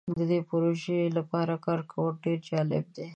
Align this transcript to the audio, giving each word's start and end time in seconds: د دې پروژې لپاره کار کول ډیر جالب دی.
د 0.17 0.19
دې 0.29 0.39
پروژې 0.49 1.01
لپاره 1.17 1.53
کار 1.65 1.81
کول 1.91 2.13
ډیر 2.23 2.39
جالب 2.49 2.85
دی. 2.95 3.07